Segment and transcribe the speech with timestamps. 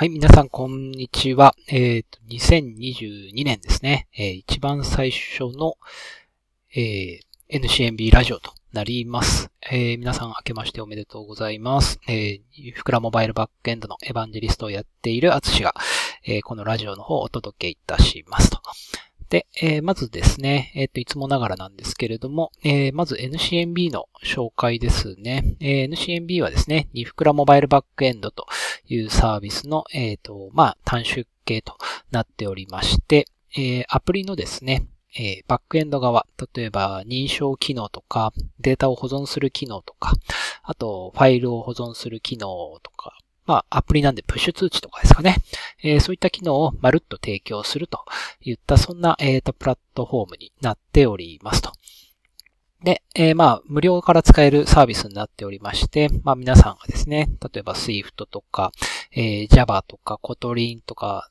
[0.00, 1.56] はい、皆さん、こんにちは。
[1.66, 4.06] えっ、ー、と、2022年ですね。
[4.16, 5.74] えー、一番最初の、
[6.72, 9.50] えー、NCNB ラジオとなります。
[9.68, 11.98] えー、皆さん、明けましておめでとうございます。
[12.06, 15.74] えー、ふくらモバイルバックエンドのエヴァンジェリストをやっているアツシが、
[16.24, 18.60] えー、このラジオの方をお届けいたしますと。
[19.28, 25.56] で、えー、まずですね、えっ、ー、と、いつもながらなんですけれども、えー、まず NCNB の紹介ですね。
[25.60, 28.46] え NCNB はですね、ニフクラモバイルバックエンドと
[28.86, 31.76] いうサービスの、えっ、と、まあ、短縮系と
[32.10, 34.86] なっておりまして、えアプリのですね、
[35.18, 40.12] えバックエンド側、例えば認証機能とか、データを保存する機能とか、
[40.62, 42.46] あと、ファイルを保存する機能
[42.82, 43.16] とか、
[43.48, 45.38] まあ、アプリなんでプッシュ通知とかですかね。
[45.82, 48.04] えー、そういった機能をまるっと提供すると
[48.42, 51.72] いった、そんな、えっ、と、プラットフォームになっておりますと。
[52.84, 58.70] で、えー、まあ、無料から使えるサービスになっておりまして、まあ、皆さんがですね、例えば Swift とか、
[59.12, 61.30] えー、Java とか Kotlin とか、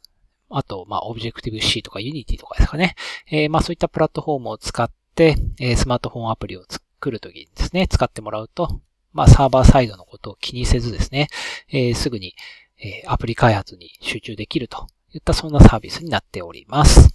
[0.49, 2.95] あと、まあ、Objective-C とか Unity とかですかね。
[3.29, 8.81] えー、まあ、そういったプラットフォームを使って、えー、スマートフォンアプリを作るときにですね、使ってもらうと、
[9.17, 11.27] まあ、サーバーサイドのことを気にせずですね、
[11.69, 12.35] えー、すぐに、
[12.79, 17.09] えー、アプリ開発に集中できるといったそんなサービスになっております。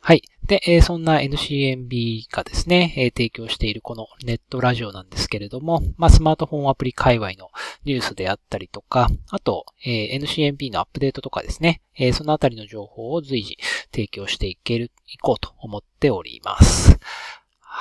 [0.00, 0.22] はい。
[0.46, 7.50] で、えー、そんな NCNB がですね、えー、提供しているこのネットラジオなんですけれども、まあ、スマートフォンアプリ界隈の
[7.84, 13.58] ニュースであったりとか、あと、えー、NCNB のアップデートとかですね、えー、そのあたりの情報を随時
[13.92, 16.98] 提供していける、いこうと思っております。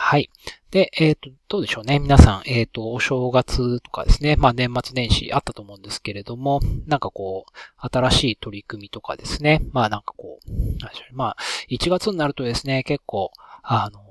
[0.04, 0.32] はい。
[0.72, 2.00] で、えっ、ー、と、どうでしょうね。
[2.00, 4.36] 皆さん、えっ、ー、と、お正月とかですね。
[4.36, 9.62] まあ、年末年始あったと思うんですけれども、なんかこう、新しい取り組みとかですね。
[9.72, 11.14] まあ、なんかこう、なんでしょうね。
[11.14, 11.38] まあ、
[11.70, 14.02] 1月になるとですね、結構、あの、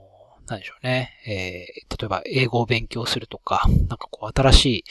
[0.47, 1.11] なんでしょうね。
[1.27, 4.85] えー、例えば、英語を勉強するとか、なんかこう、新しい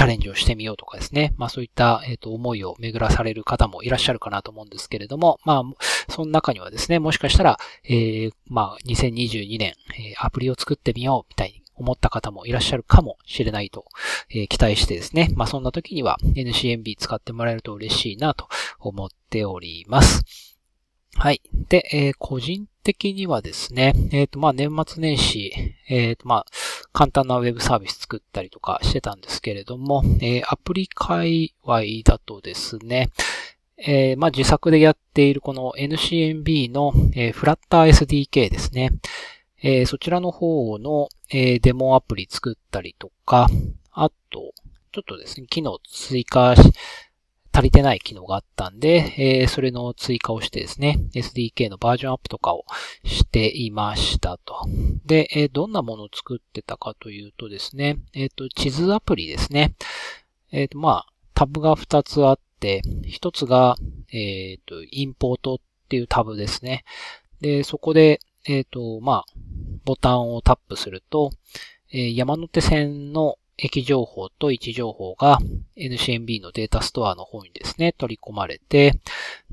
[0.00, 1.34] チャレンジをしてみようとかですね。
[1.36, 5.62] まあそういった、えっ、と、思いを巡らされる方もいらっしゃるかなと思うんですけれども、まあ、
[6.10, 13.84] その中にはですね、もしかしたら、えー、まあ、2022年、え、アプリを作ってみようみたいに思った方もいらっしゃるかもしれないと、
[14.30, 15.28] え、期待してですね。
[15.34, 20.59] まあそんな時には NCNB 使ってもらえると嬉しいなと思っております。
[21.16, 21.42] はい。
[21.68, 25.52] で、えー、個人的にはですね、えっ、ー、と、まあ、年末年始、
[25.88, 26.46] えっ、ー、と、まあ、
[26.92, 33.10] 簡単なウェブサービス作ったりとかしてたんですけれども、えアプリ界隈だとですね、
[33.76, 38.90] えまあ、自作でやっているこの NCNB の、えフラッター SDK ですね。
[39.62, 43.48] えそちらの方の、えデモアプリ作ったりとか、
[43.92, 44.52] あと、
[44.92, 46.72] ちょっとですね、機能追加し
[47.52, 52.64] 足りてない機能があったんで、えー、それの追加をしてですね、SDK のバージョンアップとかを
[53.04, 54.66] していましたと。
[55.04, 59.74] で、えー、どんなものを作ってたかというとですね、えっ、ー、と、地図アプリですね。
[60.52, 63.76] えっ、と、まあ、タブが2つあって、1つが、
[64.12, 66.84] えっ、と、インポートっていうタブですね。
[67.40, 69.24] で、そこで、えっ、と、まあ、
[69.84, 71.32] ボタンをタップすると、
[71.92, 75.38] え山手線の駅情報と位置情報が
[75.76, 78.98] NCNB のデータストアの方にですね、取り込まれて、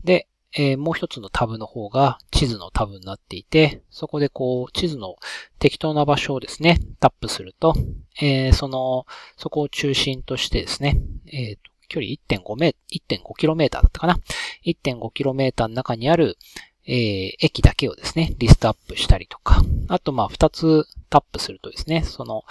[0.04, 5.18] で、えー、もう一つのタブの方が地図のタブになっていて、そこでこう、地図の
[5.60, 7.74] 適当な場所をですね、タップすると、
[8.20, 14.20] えー、その、そこを中心としてですね、えー、と距離1.5メー、1.5km だったかな
[14.66, 16.38] ?1.5km の中にある、
[16.86, 22.46] えー、駅だけをですね、リストアップしたりとか、あとまあ2つタップするとですね、その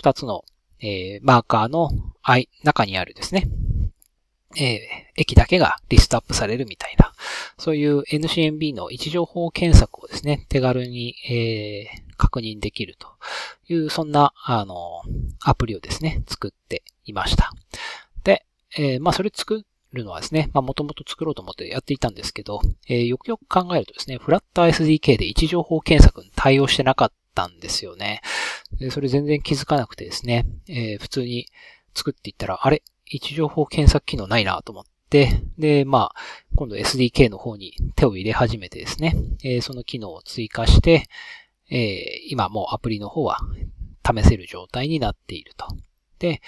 [0.00, 0.44] 2つの
[0.80, 1.90] えー、マーカーの
[2.64, 3.48] 中にあるですね、
[4.56, 4.78] えー、
[5.16, 7.12] 駅だけがリストアップされるみたいな、
[7.58, 13.08] そういう NCNB の位置情報検索をですね、手軽に、えー、確認できると
[13.68, 15.02] いう、そんな、あの、
[15.40, 17.52] アプリをですね、作っていました。
[18.24, 18.44] で、
[18.76, 28.20] えー、まあ、それ作るのはですね、まあ、もともと作ろうと思ってやっていたんですけど、えー、よくよく考えるとですね、フラッター SDK で位置情報検索に対応してなかったんですよね。
[28.78, 31.46] で、それ全然気づかなくてですね、えー、普通に
[31.94, 32.82] 作っていったら、あれ？
[33.12, 36.20] 位置情報検索機能ないなと思って、で、まあ、
[36.54, 41.08] 今度 SDK の方に手を入れ始めてですね、えー、その機能を追加して、
[41.70, 43.38] えー、今もうアプリの方は
[44.06, 45.66] 試せる状態になっていると。
[46.20, 46.40] で、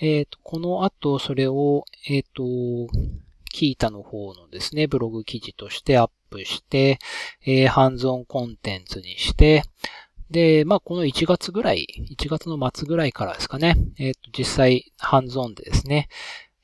[0.00, 2.42] え、ー、と、この後それを、えっ、と、
[3.50, 6.98] キータの方のですね、ブログ記事としてアップして、
[7.44, 9.62] えー、ハンズオンコンテンツにして、
[10.30, 11.86] で、まあ、この1月ぐらい、
[12.18, 16.08] 1月の末ぐらいからですかね、えっ、ー、と、実際、ハンズオンでですね、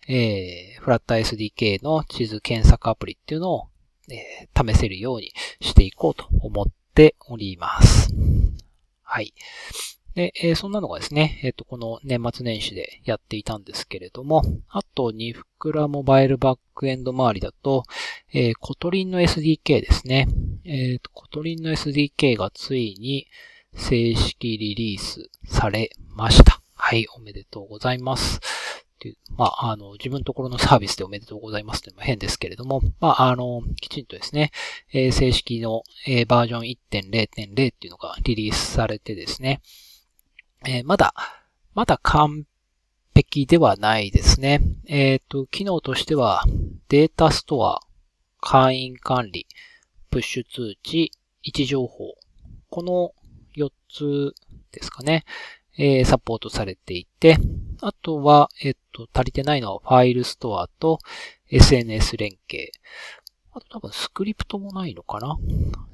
[0.09, 3.69] えー、フラッタ SDK の地図検索アプリっていうのを、
[4.11, 8.13] えー、試せるようにしていこうと思っております。
[9.03, 9.33] はい。
[10.15, 17.85] で、えー、そんなのがですね、えっ、ー、と、この年末年始でやっていたんですけれども、あと、ニフクラモバイルバックエンド周りだと、
[18.33, 20.29] えー、 Kotlin の SDK ですね。
[20.65, 23.27] えっ、と、 Kotlin の SDK がついに
[23.75, 26.61] 正式リリースされました。
[26.75, 28.41] はい、おめでとうございます。
[29.37, 34.53] まあ、あの、自分のところのサービスでおめでとうございますっていうのも変ですけれども、まあ、あの、きちんとですね、
[34.93, 39.61] えー、正式の、えー、バージョン1.0.0っていうのがリリースされてですね、
[40.67, 41.15] えー、まだ、
[41.75, 42.45] まだ完
[43.15, 44.61] 璧ではないですね。
[44.87, 46.45] えっ、と、機能としては、
[46.89, 47.81] データストア、
[48.41, 49.47] 会員管理、
[50.11, 51.11] プッシュ通知、
[51.43, 52.15] 位置情報、
[52.71, 53.13] この
[53.57, 54.35] 4つ
[54.73, 55.25] ですかね。
[55.79, 57.39] えー、サポートされていて、
[57.81, 60.99] あとは、えっと、足りてないのはファイルストアと
[61.51, 62.73] SNS 連携。
[63.53, 65.39] あと多分スクリプトもないのかな？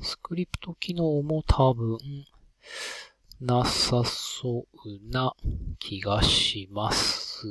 [0.00, 1.98] スクリプト機能も多分
[3.40, 5.34] なさそうな
[5.78, 7.46] 気がします。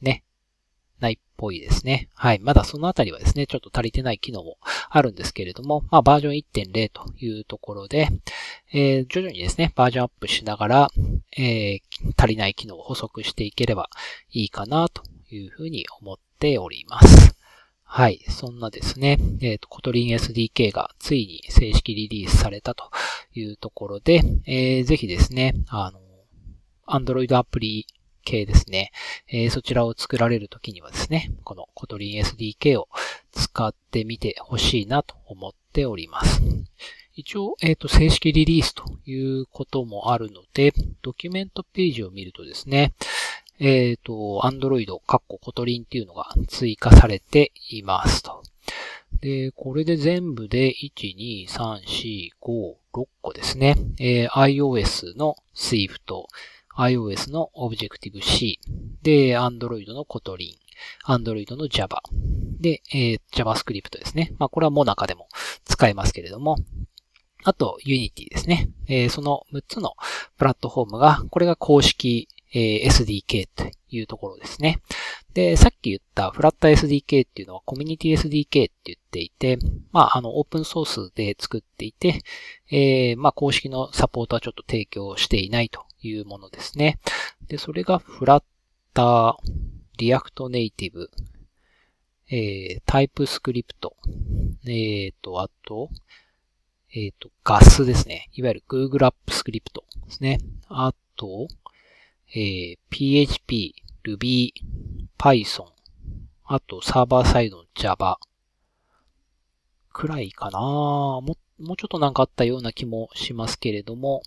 [0.00, 0.24] ね。
[1.00, 2.08] ないっぽいですね。
[2.14, 2.38] はい。
[2.38, 4.58] まだそのあたりはですね、ちょっと足りてない機能も
[4.88, 8.08] あるんですけれども、まあバージョン1.0というところで、
[8.72, 10.90] えー、徐々にですね、バージョンアップしながら、
[11.36, 11.80] えー、
[12.16, 13.88] 足りない機能を補足していければ
[14.30, 17.34] いいかなというふうに思っております。
[17.92, 18.24] はい。
[18.28, 22.88] そんなですね、えっ、ー、と、 Kotlin SDK がついに正式リリースされたと
[23.34, 26.00] いうところで、えー、ぜひですね、あの、
[26.86, 27.86] Android アプリ
[28.24, 28.92] 系ですね。
[29.28, 32.88] えー、そちらを作られるときにはですね、このコトリン SDK を
[33.32, 36.42] 使ってみてほしいなと思っております。
[37.14, 40.72] 一応、えっ、ー、と、正式リリースということもあるので、
[41.02, 42.94] ドキュメントページを見るとですね、
[43.58, 48.42] えっ、ー、と、Android、カッコ Kotlin っていうのが追加されていますと。
[49.20, 53.76] で、これで全部で1、2、3、4、5、6個ですね。
[53.98, 56.00] えー、iOS の Swift、
[56.80, 58.58] iOS の Objective-C、
[59.02, 60.54] で、Android の Kotlin、
[61.06, 62.02] Android の Java、
[62.58, 64.34] で、えー、JavaScript ですね。
[64.38, 65.28] まあ、これはもう中でも
[65.64, 66.56] 使えますけれども、
[67.44, 68.68] あと、Unity ですね。
[68.86, 69.94] えー、その6つの
[70.36, 74.80] プラットフォームが、これが公式、えー、SDK というところですね。
[75.32, 79.58] で、さっき言ったフラット SDK っていうのはコミュニティ SDK って言っていて、
[79.92, 82.20] まあ、あの、オープンソースで作っていて、
[82.70, 86.98] えー、まあ、公式のサポートはちょっと提供していないというものですね。
[87.48, 88.44] で、それがフラッ
[88.94, 89.36] ター、
[89.98, 91.10] React Native、
[92.30, 93.96] えー、 TypeScript、
[94.64, 95.90] えーと、あと、
[96.92, 98.28] えっ、ー、と、ガスですね。
[98.32, 100.38] いわゆる Google Apps Script ですね。
[100.68, 101.48] あと、
[102.34, 103.74] えー、PHP、
[104.04, 104.52] Ruby、
[105.18, 105.66] Python、
[106.44, 108.18] あとサーバーサイドの Java
[109.92, 114.22] くらいかなももうちょっとなんかあったような気もしますけれども、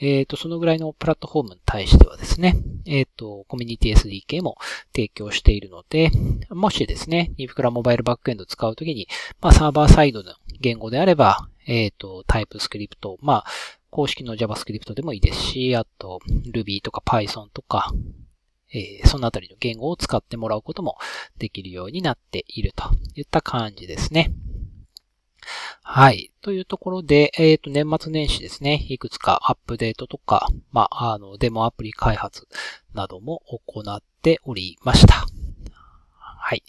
[0.00, 4.56] えっ、ー、と、そのぐらいのプラットフォームに対してはですね、えっ、ー、と、コミュニティ SDK も
[4.94, 6.10] 提供しているので、
[6.50, 9.08] もしですね、ニフクラモバイルバックエンド使うときに、
[9.40, 13.46] まあ、サーバーサイドの言語であれば、えっ、ー、と、タイプスクリプト、まあ、
[13.90, 16.20] 公式の JavaScript でもいいですし、あと、
[16.52, 17.92] Ruby とか Python とか、
[18.72, 20.98] えー、そのあたりの言語を使ってもらうことも
[21.38, 24.32] できるようになっているといった感じですね。
[25.82, 26.32] はい。
[26.40, 32.48] というところで、えっ、ー、と、年末年始ですね、いくつかアップデートとか、まあ、あの、デモアプリ開発
[32.94, 35.26] なども行っておりました。
[36.18, 36.62] はい。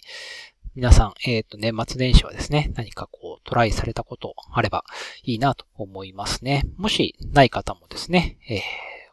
[0.74, 4.84] 皆さん、えっ、ー、と、年末年始はですね、何かこう、トライされたことあれば
[5.24, 6.64] いいなと思いますね。
[6.76, 8.60] もしない方もですね、えー、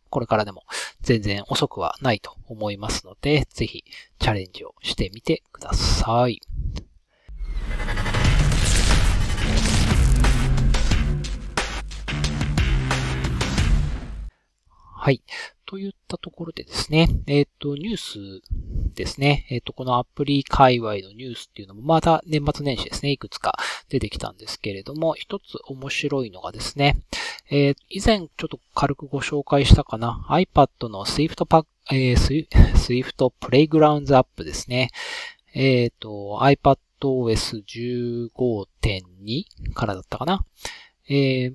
[0.09, 0.63] これからでも
[1.01, 3.85] 全然遅くはないと思いますので、ぜひ
[4.19, 6.41] チャレンジをしてみてください。
[15.03, 15.21] はい。
[15.65, 18.41] といったところでですね、えっ、ー、と、ニュース
[18.95, 19.45] ですね。
[19.49, 26.95] えっ、ー、と、このアプリ界隈のニュースっていうのもまた年末年始ですね、いくつか出てきたんですけれども、一つ面白いのがですね、
[27.51, 34.89] えー、以前ちょっと軽くご紹介したかな、iPad の Swift パえー、Swift Playgrounds アップですね。
[35.53, 37.65] えっ、ー、と、iPadOS
[38.31, 40.45] 15.2からだったかな。
[41.09, 41.53] えー、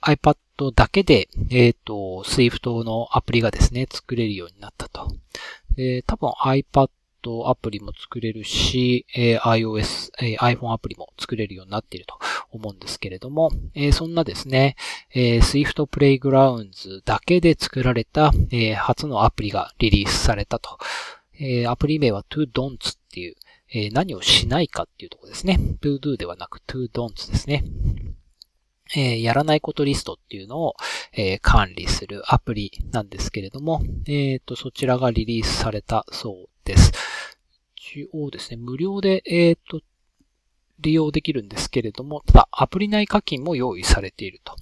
[0.00, 0.38] iPad
[0.74, 5.14] だけで、えっ、ー、と、Swift のアプリがですね、作れるようになったと。
[5.76, 6.88] で、多分 iPad
[7.46, 12.18] アプリも作れるし、えー、iOS、えー、iPhone アプリも作れるようになっていると
[12.52, 14.76] 思うんですけれども、えー、そんなですね、
[15.12, 20.78] えー、Swift Playgrounds だけで作られた、えー、初のアプリがリリースされたと。
[21.38, 23.34] えー、アプリ名は ToDon'ts っていう、
[23.72, 25.58] え、何をしないかっていうところですね。
[25.82, 27.64] ToDo ではなく to don't ですね。
[28.94, 30.76] えー、やらないことリストっていうのを、
[31.12, 36.92] えー、管理するアプリなんですけれども、えっ、ー、と、そちらがリリースされたそうです。
[37.74, 39.80] 一応ですね、無料で、えっ、と、
[40.78, 44.54] 利用できるんですけれども、ただ、アプリ内課金も用意されていると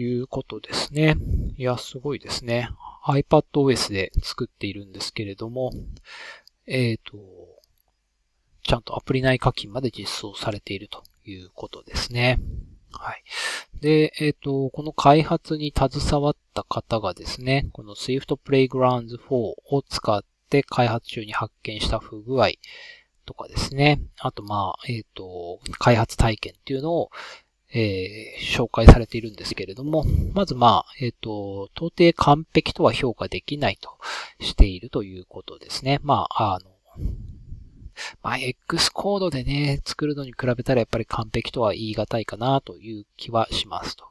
[0.00, 1.16] いうことですね。
[1.56, 2.68] いや、すごいですね。
[3.06, 5.72] iPadOS で作っているんですけれども、
[6.66, 7.18] えっ、と、
[8.62, 12.38] ちゃんとアプリ内課金まで実装されているということですね。
[12.92, 13.22] はい。
[13.80, 22.50] で、えっ、ー、と、この開発に携わった方がですね、この Swift Playgrounds 4を使って開発中に発見した不具合
[23.24, 24.00] とかですね。
[24.18, 27.10] あと、まあ、えっ、ー、と、開発体験っていうのを、
[27.72, 30.04] えー、紹介されているんですけれども、
[30.34, 33.96] まずまあ、えっ、ー、と、到底完璧とは評価できないと
[34.40, 36.00] しているということですね。
[36.02, 36.70] まあ、あの、
[38.22, 44.04] まあ、X コードでね、作るのに比べたらやっぱり完璧とは言い難いかなという気はしますと。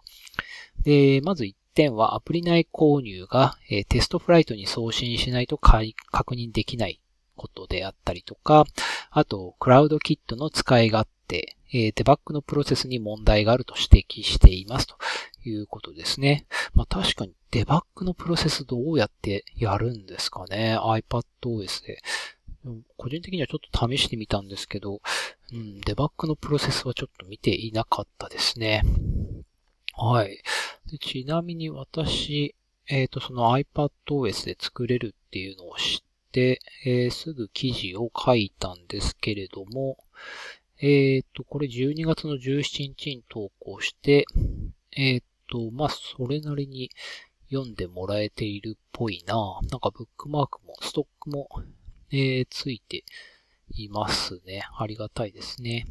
[0.83, 3.57] で、まず1点はアプリ内購入が、
[3.89, 5.93] テストフライトに送信しないと確
[6.35, 6.99] 認できない
[7.35, 8.65] ことであったりとか、
[9.11, 14.95] あと、クラウドキットの使い勝手、え、デバッグのプロセスに問題があると指摘していますと
[15.45, 16.47] いうことですね。
[16.73, 22.01] まあ確かにデバッグのプロセスどうやってやるんですかね ?iPadOS で。
[22.97, 25.01] 個人的にはちょっと試してみたんですけど、
[25.51, 28.83] うん、デバッグのプロセスはちょっと見ていなかったですね。
[29.95, 30.41] はい。
[30.91, 32.55] でちなみに私、
[32.87, 39.97] えっ、ー、と、その iPadOS で作れるっていうのを知って、えー、すぐ記事を書いたんですけれども、
[40.81, 44.25] えっ、ー、と、これ12月の17日に投稿して、
[44.91, 46.89] えっ、と、まあ、それなりに
[47.51, 49.35] 読んでもらえているっぽいな。
[49.69, 51.49] なんかブックマークも、ストックも
[52.11, 53.03] えー、ついて
[53.75, 54.63] いますね。
[54.77, 55.85] ありがたいですね。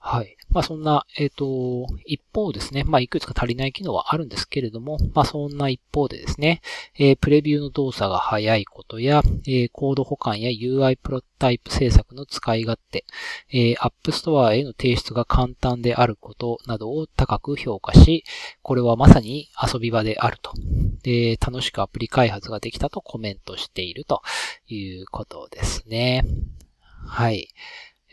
[0.00, 0.36] はい。
[0.50, 6.62] まあそんな、えっ、ー、と、一方ですね、まあいくつか足りない機能はあるんですけれども、まあそんな一方でですね、
[6.98, 13.04] えー、プレビューの動作が早いことや、えー、コード保管や UI プロタイプ制作の使い勝手、
[13.50, 18.24] えー、App Store への提出が簡単であることなどを高く評価し、
[18.62, 20.52] これはまさに遊び場であると。
[21.02, 24.22] で、楽しくアプリ開発ができたとコメントしていると
[24.68, 26.24] いうことですね。
[27.06, 27.48] はい。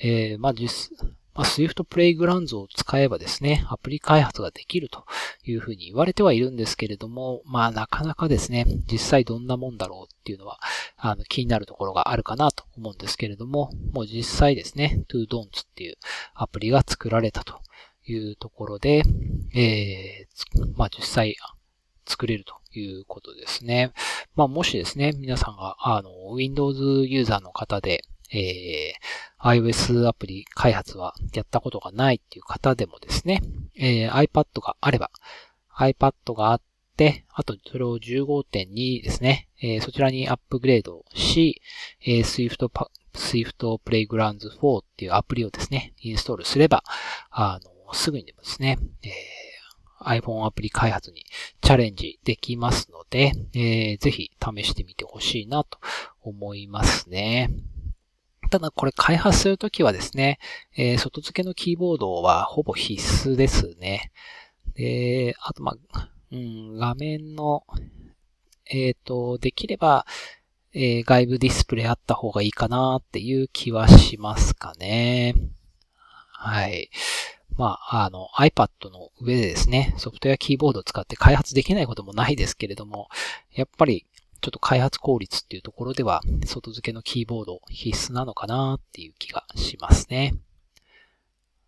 [0.02, 0.92] えー、まあ実、
[1.36, 5.06] まあ、Swift Playgrounds を使えばですね、アプリ開発ができると
[5.44, 10.60] いうふうに言われてはいるんですけれども、まあなかなかですね、実際どんなもんだろうっていうのは、
[10.98, 15.98] あの気になるところがあるかなと思うんですけれども、もう実際ですね、ToDon'ts っていう
[16.34, 17.60] アプリが作られたと
[18.06, 19.04] いうところで、
[19.54, 21.36] えー、まあ実際
[22.06, 23.92] 作れるということですね。
[24.36, 28.04] まあもしですね、皆さんが、あの、Windows ユーザーの方で、
[28.36, 33.42] えー、iOS アプリ開発はやったことがないっていう方でもですね、
[33.76, 35.10] えー、iPad があれば、
[35.78, 36.62] iPad があっ
[36.98, 41.62] て、あとそれを15.2ですね、えー、そちらにアップグレードし、
[42.02, 42.70] えー、Swift,
[43.14, 46.84] Swift Playgrounds 4っていうアプリをですね、インストールすれば、
[47.32, 51.26] あの、すぐにでもですね、えー、iPhone アプリ開発に
[51.62, 55.80] チャレンジできますので、えー、ぜひ試してみてほしいなと
[56.22, 57.50] 思いますね。
[58.50, 60.40] ただこれ開発するときはですね、
[60.76, 64.12] えー、外付けのキーボードはほぼ必須ですね。
[64.76, 67.64] で、あとまあ、うん、画面の、
[68.66, 70.06] えっ、ー、と、できれば、
[70.74, 75.36] えー、外部ディスプレイあった方がいいかなっていう気はしますかね。
[76.32, 76.90] はい。
[77.58, 83.08] まあ、あの iPad の上でですね、ソフトウェアキーボードを使って開発できないこともないですけれども、
[83.54, 84.06] やっぱり
[84.46, 90.36] ちょっと開発効率っていうところでは、外付けのキーボード必須なのかなっていう気がしますね。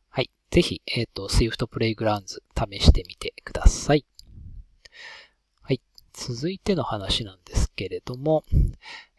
[0.09, 0.29] はい。
[0.51, 4.05] ぜひ、えっ、ー、と、Swift Playgrounds 試してみてください。
[5.63, 5.81] はい。
[6.13, 8.43] 続いての話なんですけれども、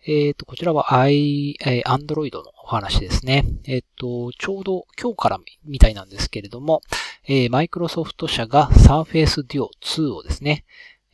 [0.06, 3.44] えっ、ー、と、こちらは i、えー、Android のお話ですね。
[3.64, 6.80] えっ、ー、と、ちょうど今日からみたいなんですけれども、
[7.26, 10.64] えー、マイクロソフト社が Surface Duo 2をですね、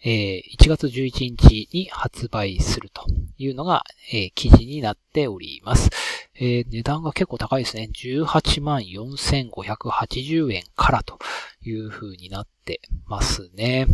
[0.04, 3.06] え1月11日に発売すると
[3.38, 5.90] いうのが、え記事になっております。
[6.34, 7.88] え値段が結構高いですね。
[7.92, 11.18] 18万4580円からと
[11.62, 13.86] いう風になってますね。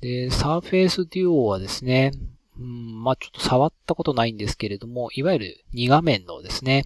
[0.00, 2.12] で、Surface Duo はですね、
[2.58, 6.84] うん、まあ、ちょっと触ったことないんですけれども、いわゆる2画面のですね、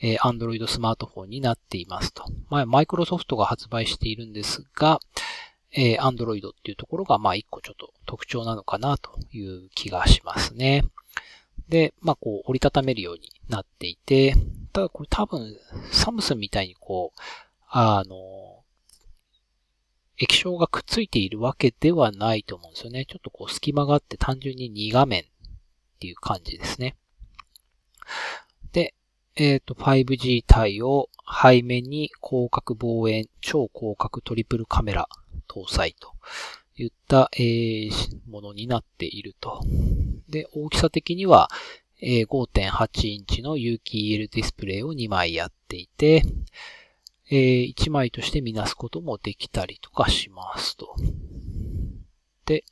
[0.00, 2.24] えー、Android スマートフォンになっていますと。
[2.50, 4.98] まあ、マイクロソフトが発売しているんですが、
[5.72, 10.84] えー、Android っていうところが、まあ一個ちょっと特徴なのかなという気がしますね。
[11.68, 14.34] で、まあこう折りたためるようになっていて、
[14.72, 15.56] ただこれ多分
[15.90, 17.20] サムスンみたいにこう、
[17.68, 18.64] あの、
[20.18, 23.06] 液晶がくっついているわけではないと思うんですよね。
[23.06, 25.24] ちょっとこう隙間があって単純に2画面っ
[25.98, 26.96] ていう感じですね。
[28.72, 28.94] で、
[29.34, 31.08] えっ、ー、と、5G 対応、
[31.42, 35.08] 背面に広角望遠、超広角トリプルカメラ
[35.48, 36.14] 搭載と
[36.76, 37.90] いった、えー、
[38.28, 39.60] ものになっていると。
[40.28, 41.50] で、大きさ的には、
[42.00, 46.22] えー、5.8インチの有機 EL ディスプレイを2枚やっていて、
[47.30, 50.96] えー、1枚として見なすこともできたりとかしますと。
[52.44, 52.64] で、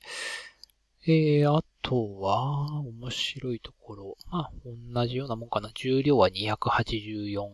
[1.06, 4.16] えー、あとは、面白いところ。
[4.30, 4.52] まあ、
[4.94, 5.70] 同じようなもんかな。
[5.74, 7.48] 重量は 284g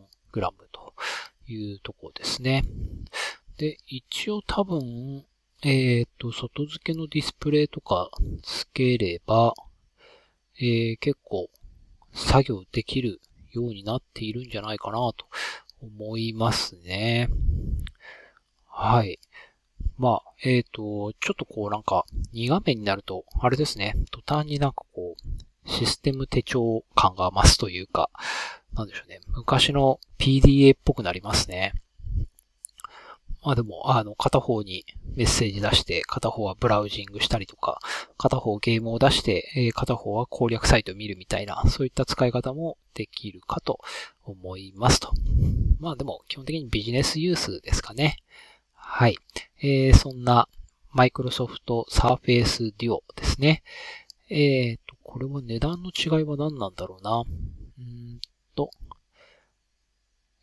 [0.73, 0.95] と
[1.47, 2.65] いうところですね。
[3.57, 5.25] で、一応多分、
[5.63, 8.11] えっ、ー、と、外付けのディスプレイとか
[8.43, 9.55] 付ければ、
[10.59, 11.49] えー、結構
[12.13, 13.21] 作業できる
[13.53, 15.27] ようになっているんじゃないかなと
[15.83, 17.29] 思いますね。
[18.67, 19.19] はい。
[19.99, 28.11] まあ、えっ、ー、と、ちょっとこうなんか、2画面になると、あれですね、途端になんかこう、システム手帳感が増すというか、
[28.75, 31.73] なんでしょうね、昔の PDA っぽくなりますね。
[33.47, 34.85] まあでも、あの、片方に
[35.15, 37.79] メッセージ出して、片方はブラウジングしたりとか、
[38.19, 43.79] 片方ゲームを出して、え片方は攻略サイトを見るみたいな、そういった使い方もできるかと
[44.25, 45.13] 思いますと。
[45.79, 48.17] まあでも、基本的にビジネスユースですかね。
[48.73, 49.17] はい。
[49.63, 50.49] えー、そんな、
[50.91, 53.63] マイクロソフト Surface Duo ですね。
[54.29, 57.23] え、ー、と、これは値段の違いは何なんだろうな。
[57.79, 58.21] うん
[58.57, 58.71] と、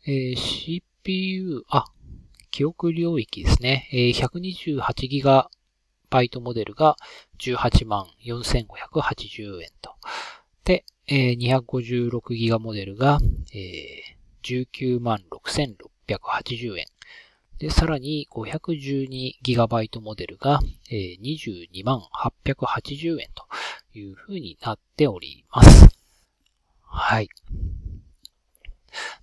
[0.06, 1.84] えー、CPU、あ、
[2.54, 3.88] 記憶領域ですね。
[3.92, 6.94] えー、128GB モデルが
[7.40, 9.96] 18万4580円と。
[10.62, 13.18] で、えー、256GB モデルが、
[13.52, 16.86] えー、19万6680円。
[17.58, 20.60] で、さらに 512GB モデルが、
[20.92, 22.02] えー、22万
[22.46, 23.48] 880円と
[23.98, 25.88] いう風になっております。
[26.82, 27.28] はい。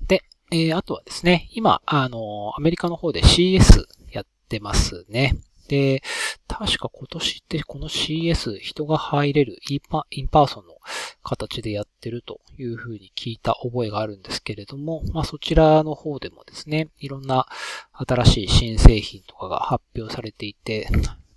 [0.06, 5.38] で、えー、あとはですね、今、あの、アメリカの方で CS やってますね。
[5.70, 6.04] で、
[6.50, 10.76] 確か今年ってこの CS 人が入れるインパインパーソンの
[11.24, 17.48] 形でやってるというふうに聞いた覚えがあるんですけれども、まあそちらの方でもですね、いろんな
[17.94, 20.90] 新しい新製品とかが発表されていて、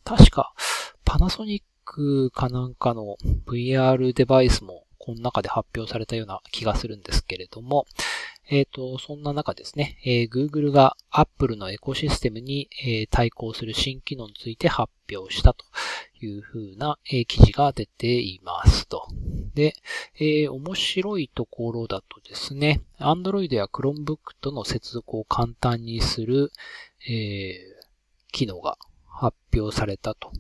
[0.03, 0.53] 確か
[1.05, 7.87] パナソニックかなんかの VR デバイスもこの中で発表されたような気がするんですけれども、
[8.49, 15.65] えっ、ー、と、そんな中ですね、えー、Google が Apple のエコシステムに、えー、対抗する新機能について発表したと
[16.21, 19.09] いう風な、えー、記事が出ていますと。
[19.55, 19.75] で、
[20.17, 26.53] えー、面白いところだとですね、Android や Chromebook との接続を簡単にする、
[27.09, 28.77] えー、機能が
[29.07, 30.31] 発表されたと。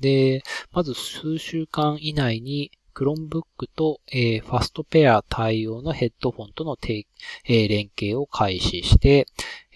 [0.00, 9.26] で、まず数週間以内に Chromebook と、えー、ファストペア対応のヘッドフォンとのえー、連携を開始して、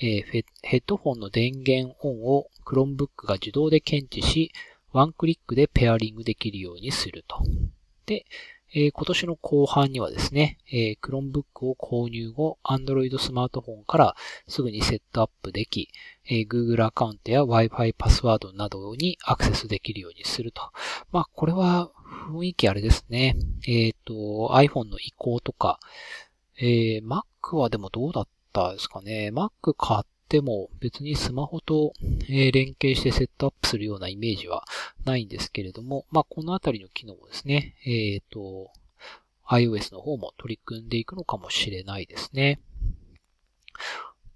[0.01, 4.53] えー、ヘッドフォンの電源オンを Chromebook が自動で検知し、
[4.93, 7.43] ワンクリックでペアリングできるようにすると。
[8.07, 8.27] で、
[8.75, 14.17] えー、今年の後半にはですね、えー、Chromebook を購入後、Android スマートフォンから
[14.49, 15.89] すぐにセットアップでき、
[16.29, 20.63] えー、Google アカウントや Wi-Fi パスワードなどにアクセスできるようにすると。
[21.13, 21.91] まあ、これは
[22.29, 23.37] 雰囲気あれですね。
[23.67, 24.15] えっ、ー、と、
[24.55, 25.79] iPhone の移行とか、
[26.59, 29.31] えー、Mac はでもどうだったですかね。
[29.33, 31.93] Mac 買っても別にスマホと、
[32.29, 34.65] え、連携してセットアップするようなイメージは
[35.05, 38.71] ないんですけれども、まあ、このあたりの機能をですね、えっ、ー、と、
[39.49, 42.61] iOS の方も取り組んでいくのかもしれないですね。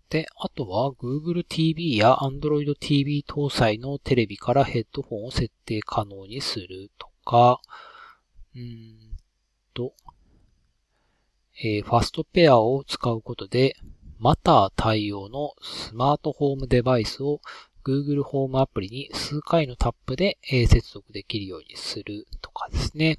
[0.08, 7.60] で、あとは Google TV や Android TV 搭載のテレビからヘッドフォンを設定可能にするとか、
[8.54, 9.16] うん
[9.74, 9.94] と、
[11.62, 13.76] えー、ファストペアを使うことで、
[14.18, 17.40] マター対応のスマートホームデバイスを
[17.84, 23.18] Google ホームアプリに数回のタップで、えー、接続できるようにするとかですね。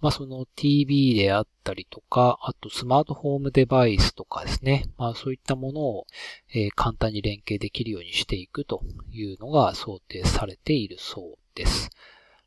[0.00, 4.88] まあその TV であったりとか、あとスマートフォームデバイスとかですね。
[4.96, 6.06] まあそういったものを、
[6.54, 11.90] えー、簡単に連携できるようにしていくというのが想定されているそうです。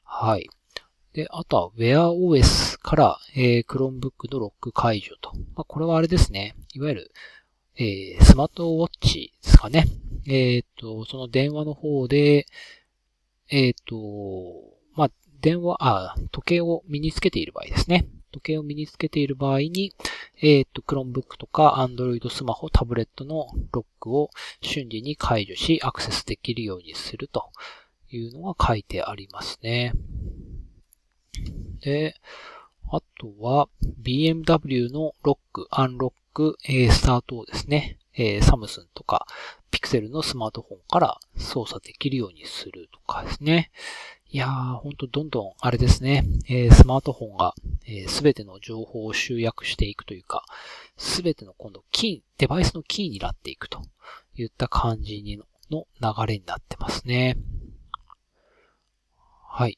[0.04, 0.50] はい。
[1.14, 5.34] で、あとは Wear OS から、えー、Chromebook のロック解除と。
[5.56, 6.56] まあ、これはあれですね。
[6.74, 7.12] いわゆる、
[7.76, 9.88] えー、スマートウォッチですかね。
[10.28, 12.46] えっ、ー、と、その電話の方で、
[13.50, 13.98] えっ、ー、と、
[14.96, 18.08] まあ、電話、あ、時計を身につけている場合ですね。
[18.32, 19.94] 時計を身につけている場合に、
[20.42, 24.30] えっ、ー、と、Chromebook とか Android スマホ、タブレットのロックを
[24.62, 27.50] 瞬時に解除し、アクセスできるようにすると
[28.10, 29.94] いうのが書いてありますね。
[31.82, 32.16] で、
[32.92, 33.70] あとは、
[34.02, 39.26] BMW のロック、アンロック、えー、スタートをですね、えー、サムスンとか、
[39.72, 43.72] ピクセルのスマートフォンから操作できるようにするとかですね。
[44.30, 47.54] いやー、ほんとどんどんあれですね、えー、スマートフォンが
[48.08, 50.46] すべ、えー、ての情報を集約していくというか、
[50.98, 53.82] すべての今度キー、デバイスのキーになっていくと
[54.36, 57.38] いった感じにの流れになってますね。
[59.54, 59.78] はい。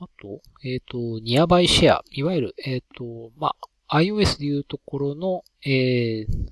[0.00, 2.04] あと、えっ、ー、と、ニアバイシェア。
[2.12, 3.54] いわゆる、えっ、ー、と、ま
[3.88, 6.50] あ、iOS でいうところの、えー、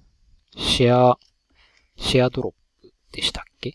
[0.56, 1.18] シェア、
[1.96, 3.74] シェアドロップでしたっけ？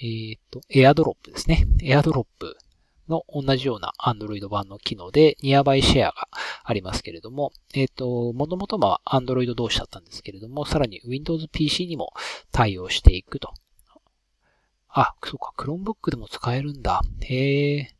[0.00, 1.66] えっ、ー、と、エアドロップですね。
[1.82, 2.56] エアドロップ
[3.08, 6.28] の同じような Android 版の機能で、ニアバイシェアが
[6.64, 12.12] ありますけれども、えっ、ー、と、もともとは Android 同士だったんですけれども、さらに Windows PC にも
[12.52, 13.52] 対応していくと。
[14.88, 17.02] あ、そうか、Chromebook でも使えるんだ。
[17.20, 17.97] へえ。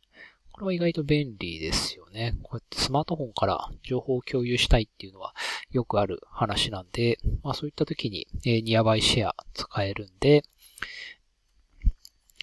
[0.59, 2.35] これは意外と便利ですよね。
[2.43, 5.33] こうやってスマートフォンから情報を共有したいっていうのは
[5.71, 10.43] よくある話なんで、まあそういった時に、えー、ニアバイシェア使えるんで、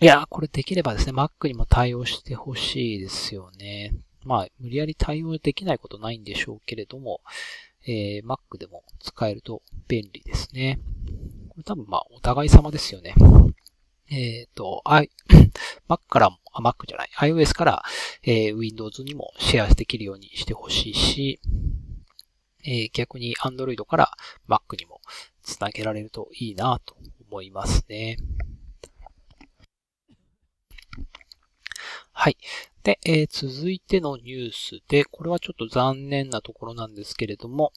[0.00, 3.94] いや、これできればですね、Mac にも対応してほしいですよね。
[4.24, 7.20] まあ、無理やり対応できないことないんでしょうけれども、
[7.86, 10.80] えー、Mac でも使えると便利ですね。
[11.50, 13.14] これ多分まあ、お互い様ですよね。
[14.10, 15.10] えっ、ー、と、I、
[15.88, 17.82] Mac からも、あ、Mac じゃない、iOS から、
[18.22, 21.40] えー、Windows にもシェアできるようにしてほしいし、
[22.64, 24.10] えー、逆に Android から
[24.48, 25.00] Mac にも
[25.42, 26.96] つなげられるといいなと
[27.28, 28.16] 思いますね。
[32.12, 32.36] はい。
[32.82, 37.72] で、えー、続いてのニュースで、これはちょっと残念なところなんですけれども、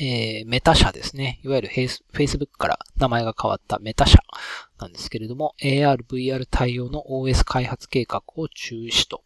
[0.00, 1.40] えー、メタ社ですね。
[1.44, 4.18] いわゆる Facebook から名前が変わったメタ社
[4.78, 9.22] なんですけれども、AR、VR 対応の OS 開発計画を中止と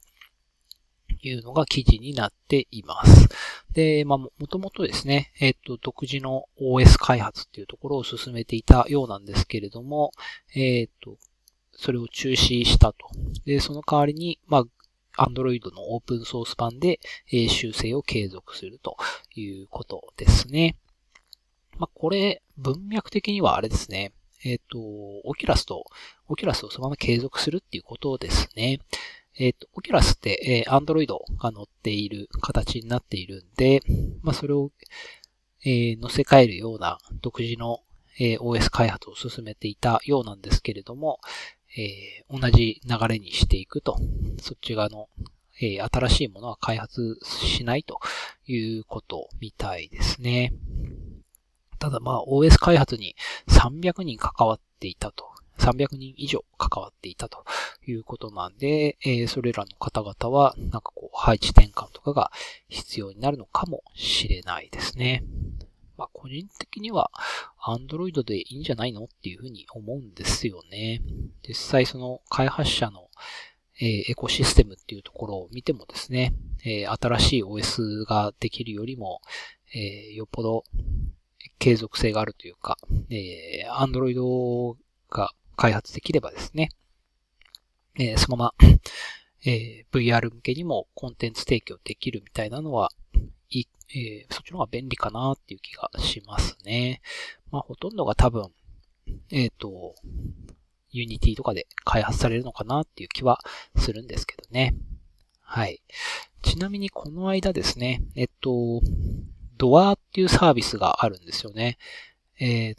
[1.20, 3.28] いうのが記事になっています。
[3.74, 10.12] で、まあ、もともとですね、えっ、と、独自の OS 開発っていうところを進めていたようなんですけれども、
[10.54, 11.18] えっ、と、
[11.72, 13.08] それを中止したと。
[13.44, 14.64] で、その代わりに、まあ、
[15.18, 18.96] Android のオープンソース版で、え修正を継続すると
[19.34, 20.76] いうことですね。
[21.78, 24.12] まあ、これ、文脈的にはあれですね。
[24.44, 24.78] えっ、ー、と、
[25.24, 25.84] Oculus と、
[26.28, 28.80] Oculus をそのまま継続するっていうことですね。
[29.38, 33.80] えっ、ー、と、 Oculus って、えー、Android が載っている形になっているんで、
[34.22, 34.70] まあ、それを、
[35.64, 37.80] えー、載せ替えるような独自の、
[38.18, 41.20] えー、OS 開発を進めていたようなんですけれども、
[41.76, 43.96] えー、同じ流れにしていくと、
[44.40, 45.08] そっち側の、
[45.60, 48.00] えー、新しいものは開発しないと
[48.46, 50.52] いうことみたいですね。
[51.78, 53.16] ただまあ OS 開発に
[53.48, 55.32] 300人関わっていたと。
[55.58, 57.44] 300人以上関わっていたと
[57.86, 62.32] いうことなんで、えー、それらの方々はなんかこう配置転換とかが
[62.68, 65.22] 必要になるのかもしれないですね。
[66.02, 67.12] まあ、個人的には
[67.64, 71.00] Android でいいんじゃないのっていうふうに思うんですよね。
[71.46, 73.08] 実際その開発者の、
[73.80, 76.34] え、エコシステムっていうところを見てもですね、
[76.64, 79.20] え、新しい OS ができるよりも、
[79.74, 80.64] え、よっぽど
[81.60, 82.76] 継続性があるというか、
[83.08, 84.74] え、Android
[85.08, 86.70] が開発できればですね、
[87.96, 88.68] え、そのまま、
[89.44, 92.90] え、VR 向けにもコンテンツ提供できるみたいなのは、
[93.94, 97.02] えー、そっちの方が便利かなっていう気がしますね。
[97.50, 98.50] まあ、ほとんどが多分、
[99.30, 99.94] えっ、ー、と、
[100.92, 103.40] Unity とかで開発されるのかなっていう気は
[103.76, 104.74] するんですけどね。
[105.40, 105.82] はい。
[106.42, 108.80] ちなみにこの間ですね、えっと、
[109.58, 111.78] ドアっていうサービスがあるんですよね。
[112.40, 112.74] え、ー、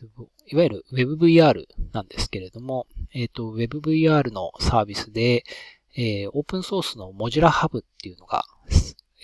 [0.47, 5.43] いわゆる WebVR なんですけれども、えっ、と、WebVR のサービスで、
[5.95, 8.43] えー、オープンソースの Mozilla Hub っていうのが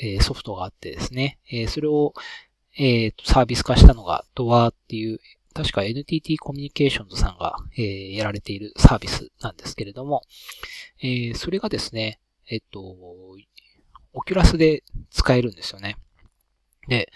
[0.01, 2.13] えソフトがあってですね、えそれを、
[2.77, 5.19] えサービス化したのが Doa っていう、
[5.53, 10.23] 確か NTT コミュニケーションズさんが、えやられているサービスなんですけれども、
[11.01, 15.97] えそれがですね、えっと、オキュラスで使えるんですよね。
[16.87, 17.11] で、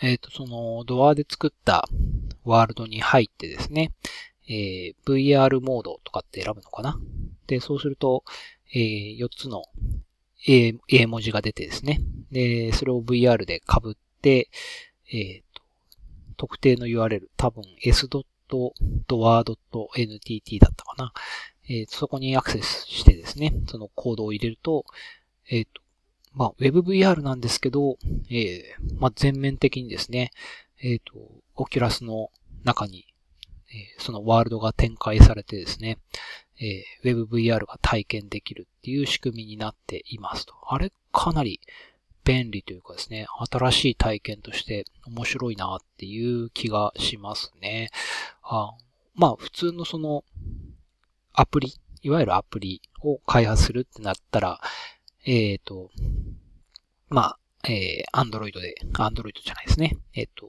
[0.00, 1.86] えっ、と、そのドアで作った
[2.44, 3.92] ワールドに入ってですね、
[4.48, 6.98] えー、VR モードとかって選ぶのかな。
[7.46, 8.24] で、そうすると、
[8.72, 9.64] えー、4つの
[10.46, 12.00] A, A 文字が出てですね。
[12.30, 14.48] で、それを VR で被って、
[15.12, 15.62] えっ、ー、と、
[16.36, 18.20] 特定の URL、多分 s.doa.ntt
[20.60, 21.12] だったかな。
[21.68, 24.84] えー、そこにアクセスしてですね、そのコードを入れると、
[25.48, 25.82] えっ、ー、と、
[26.32, 27.96] まあ、WebVR なんですけど、
[28.30, 30.30] えー、まあ、全面的にですね、
[30.82, 31.12] えっ、ー、と、
[31.56, 32.30] オキュラスの
[32.64, 33.06] 中に、
[33.72, 35.98] えー、そのワールドが展開されてですね、
[36.60, 40.54] えー、WebVR が体験できるっていう仕組みになっていますと。
[40.68, 41.60] あれ、かなり
[42.24, 47.88] 便利というかですね、新しい体験として面白いなっていう気がしますね。
[48.42, 48.72] あ
[49.14, 50.24] まあ、普通のその、
[51.32, 54.60] アプリ、いわゆるアプリを開発するってなったら、
[55.24, 55.90] えっ、ー、と、
[57.08, 59.96] まあ、えー、Android で、Android じゃないですね。
[60.14, 60.48] えっ、ー、と、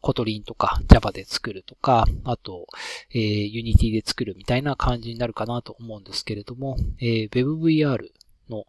[0.00, 2.66] Kotlin とか Java で作るとか、あと、
[3.10, 8.10] えー、Unity で作るみたいな感じになるかなと思うんですけれども、えー、WebVR
[8.48, 8.66] の、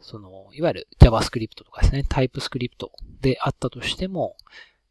[0.00, 2.70] その、いわゆる JavaScript とかですね、TypeScript
[3.20, 4.36] であったとしても、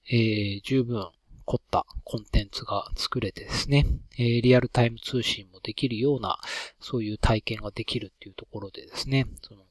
[0.10, 1.10] えー、十分
[1.46, 3.86] 凝ったコンテンツが作れてですね、
[4.18, 6.40] えー、リアルタイム通信もできるような、
[6.80, 9.62] そういう体験ができるっていうところでですね、その、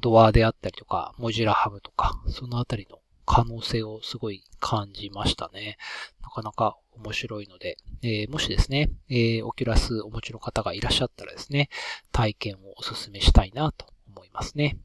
[0.00, 5.76] ドアであったりとか、モジュラハブとか、そのあたりの可能性をすごい感じましたね。
[6.22, 11.68] なかなか面白いので、えー、もしですね、えー、 Oculus お持ちの方がいらっしゃったらですね、
[12.12, 14.78] 体験をお勧めしたいなと思いますね。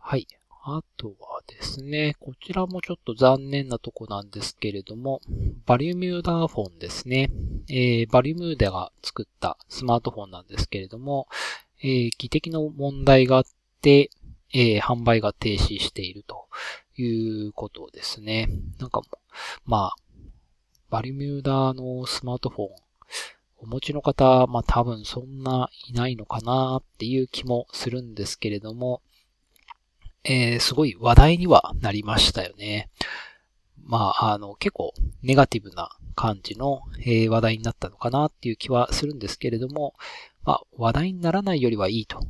[0.00, 0.26] はい。
[0.62, 5.22] あとはですね、こちらもちょっと残念なとこなんですけれども、
[5.64, 7.30] BALMUDA Phone ですね。
[7.68, 11.28] えー、バルミューダが作ったスマートフォンなんですけれども、
[11.82, 13.44] えー、技適の問題があっ
[13.80, 14.10] て、
[14.52, 16.46] えー、販売が停止していると
[16.96, 18.48] いうことですね。
[18.78, 19.02] なんか、
[19.64, 19.96] まあ、
[20.90, 22.68] バリミューダのスマートフォン、
[23.58, 29.02] お持ちの方、まあ多分そんないないのかなっていう気もするんですけれども、
[30.24, 32.90] えー、すごい話題にはなりましたよね。
[33.84, 39.94] まあ、あの、結構ネガティブな感じの、えー、話題になったのかなっていう気はするんですけれども、
[40.44, 42.20] まあ、話題にならないよりはいいと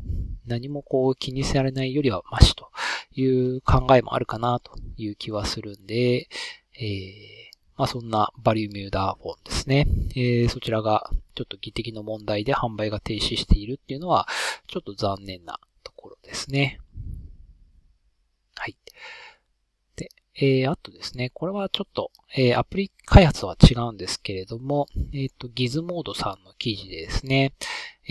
[0.46, 2.70] 何もこう気にされないよりはマシと
[3.12, 6.28] いう考えもあるかなという気はするんで、
[6.74, 9.86] えー、まあそんなバリューミューダーフォンですね。
[10.14, 14.28] えー、そちらがちょっと技的の問題で販売が停止しているっていうのは
[14.66, 16.80] ちょっと残念なところですね。
[18.56, 18.76] はい。
[19.96, 27.54] で、えー、あとですね、これはちょっと、えー、アプリ開発は違うんですけれども、えっ、ー、と、ギズモードさんの記事でですね、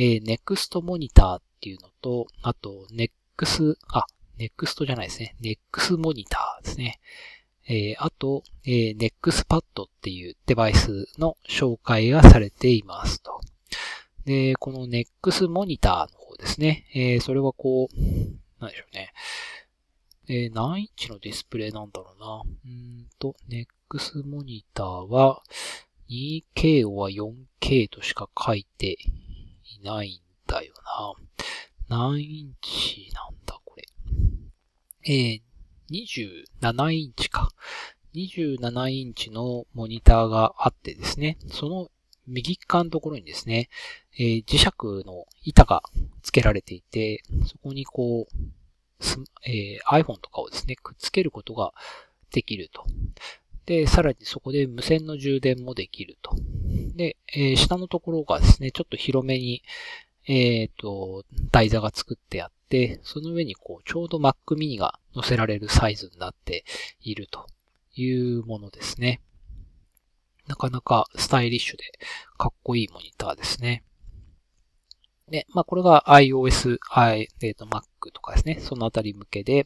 [0.02, 4.06] えー、Next Monitor っていうのと、あと、Next、あ、
[4.38, 5.36] Next じゃないですね。
[5.42, 7.02] Next Monitor ですね。
[7.68, 13.42] えー、あと、えー、NextPad っていうデバイスの紹介がされていますと。
[14.24, 15.06] で、この Next
[15.48, 16.86] Monitor の方ですね。
[16.96, 18.00] えー、それはこう、
[18.62, 19.12] なんでしょうね。
[20.30, 22.42] えー、何インチのディスプレイなんだろうな。
[22.66, 25.44] うんと、Next Monitor は
[26.10, 28.98] 2K は 4K としか書いて
[29.84, 30.74] ないんだよ
[31.90, 31.98] な。
[31.98, 33.84] 何インチなんだ、これ。
[35.06, 35.42] えー、
[35.90, 37.50] 27インチか。
[38.16, 41.90] 27インチのモニターがあってですね、その
[42.28, 43.70] 右側のところにですね、
[44.18, 44.72] えー、磁石
[45.06, 45.82] の板が
[46.22, 48.50] 付けられていて、そこにこう、
[49.46, 51.74] えー、iPhone とかをですね、くっつけることが
[52.32, 52.86] できると。
[53.70, 56.36] で、さらにそこで無線の充電もできると。
[56.96, 59.62] で、えー、下のところがですね、ちょっと広めに、
[60.26, 66.66] えっ、ー、と、台座が作ってあって、その上にこう、ちょうど Mac mini が載せられるサイズになって
[67.02, 67.46] いると
[67.94, 69.22] いうものですね。
[70.48, 71.84] なかなかスタイリッシュで
[72.40, 73.84] かっこいいモニターですね。
[75.30, 78.60] で、まあ、これが iOS、i、えっ、ー、と、Mac とかですね。
[78.60, 79.64] そのあたり向けで、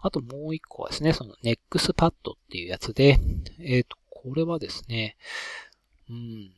[0.00, 2.12] あともう一個はですね、その NextPad っ
[2.50, 3.18] ていうやつで、
[3.60, 5.16] えっ、ー、と、これはですね、
[6.10, 6.50] うん、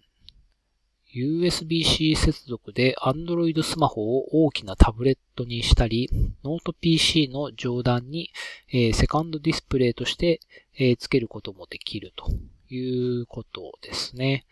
[1.15, 6.09] USB-C 接続で Android スマホを大きなタブレットにしたり、
[6.45, 8.31] ノート PC の上段に、
[8.73, 10.41] えー、セカンドディスプレイとして、
[10.79, 12.31] えー、付けることもできると
[12.73, 14.47] いうことですね。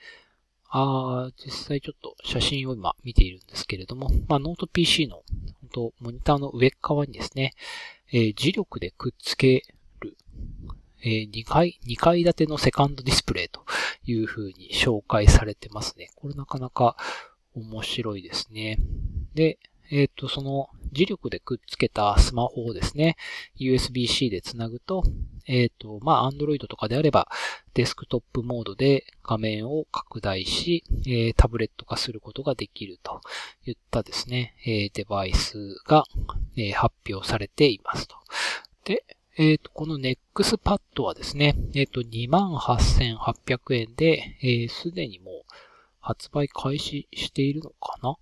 [0.71, 7.55] あ実際ちょっと写真を今見ているんですけれども、まあ、ノート PC の本当モニターの上側にですね、
[8.13, 9.65] えー、磁力でくっつけ
[10.01, 10.17] る
[11.03, 13.65] えー、2階、2階建てのセカンドディスプレイと
[14.05, 16.11] いう風に紹介されてますね。
[16.17, 16.97] これなかなか
[17.55, 18.79] 面白いですね。
[19.35, 19.59] で、
[19.91, 23.17] えっ、ー、と、その磁力でくっつけたスマホをですね、
[23.59, 25.03] USB-C でつなぐと、
[25.47, 27.29] えっ、ー、と、まあ、Android とかであれば、
[27.75, 33.21] デスクトップモードで画面を拡大し、えー、タブレット化することができると
[33.67, 36.05] いったですね、えデバイスが、
[36.57, 38.17] え発表されていますと。
[38.85, 39.05] で、
[39.37, 45.45] えっ、と、この NEXPAD はですね、えっ、ー、と、28,800円で、えー、すでにもう
[46.01, 48.17] 発売開始しているのかな？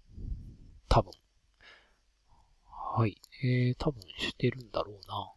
[0.88, 1.11] 多分。
[2.96, 3.20] はい。
[3.44, 5.30] えー、多分してるんだろうな。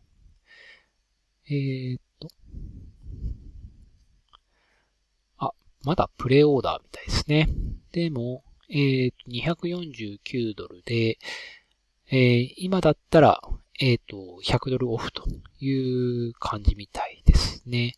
[1.49, 2.29] えーっと。
[5.39, 5.51] あ、
[5.83, 7.49] まだプレオーダーみたいですね。
[7.91, 11.19] でも、えー、249ドルで、
[12.09, 13.41] えー、今だったら、
[13.81, 15.25] えっ、と、100ドルオフと
[15.59, 17.95] いう感じみたいですね。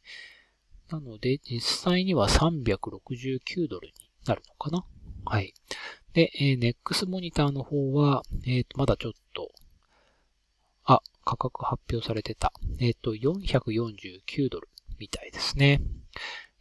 [0.90, 3.94] なので、実際には369ドルに
[4.26, 4.84] なるのかな
[5.24, 5.54] はい。
[6.14, 9.52] で、えー、NEX モニターの方は、えっ、ー、と、まだちょっとと、
[10.84, 12.54] あ、価格発表されてた。
[12.80, 15.82] えっ、と、449ドルみたいですね。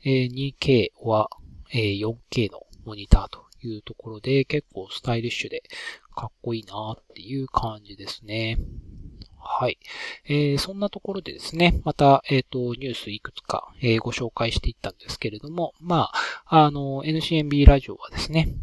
[0.05, 1.31] え、2K は、
[1.73, 5.63] え、4K のモニターというところで結構スタイリッシュで
[6.15, 8.59] かっこいいなっていう感じですね。
[9.39, 9.79] はい。
[10.27, 16.11] えー、そんなところでですね、また、えっ、ー、と、ニュースいくつか、えー、ご紹介していったんですけれども、ま
[16.47, 18.55] あ、あの、NCNB ラジオはですね、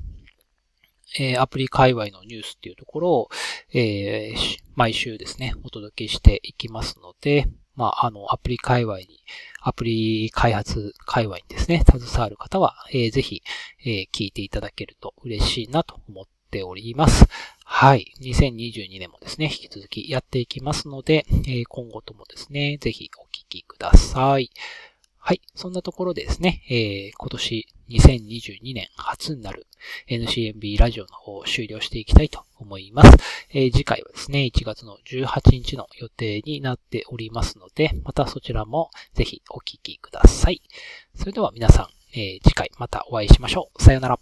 [1.20, 3.30] え、アプリ界隈のニュースっていうところを、
[3.74, 9.24] えー、毎週ですね、お届けしていきますので、まあ、あの、アプリ界隈に、
[9.62, 13.44] アプリ開発界隈にですね、携わる方は、えー、ぜひ、
[13.86, 17.28] えー、聞いていただけると嬉しいなと思っております。
[17.64, 18.14] はい。
[18.22, 24.50] 2022年もですね、引き続きやっていきますので、えー、今後ともですね、ぜひお聞きください。
[25.28, 25.42] はい。
[25.56, 29.68] そんなところでですね、えー、今年2022年初になる
[30.10, 33.18] NCMB ラジオの方を終了していきたいと思います。
[33.52, 40.62] えー、次回はですね、1月の18日の予定になっておりますので、またそちらもぜひお聴きください。
[41.14, 41.88] それでは皆さん、
[42.18, 43.84] えー、次回またお会いしましょう。
[43.84, 44.20] さよなら。